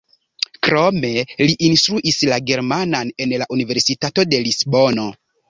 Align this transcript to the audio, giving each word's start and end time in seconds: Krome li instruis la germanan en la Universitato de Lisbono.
Krome 0.67 1.11
li 1.49 1.55
instruis 1.67 2.17
la 2.31 2.39
germanan 2.53 3.13
en 3.27 3.37
la 3.43 3.49
Universitato 3.59 4.27
de 4.33 4.43
Lisbono. 4.49 5.09